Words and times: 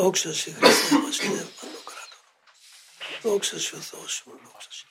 Δόξα 0.00 0.32
σε 0.34 0.50
Χριστέ 0.50 0.98
μας 0.98 1.16
Πνεύμα 1.16 1.44
το 1.60 1.80
κράτο. 1.84 2.18
Δόξα 3.22 3.58
σε 3.58 3.76
ο 3.76 3.78
Θεός 3.78 4.22
μου, 4.26 4.32
δόξα 4.44 4.68
σε. 4.70 4.86